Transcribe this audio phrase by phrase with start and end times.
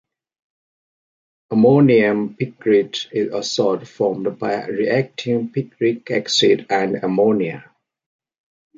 [1.51, 7.69] Ammonium picrate is a salt formed by reacting picric acid and ammonia.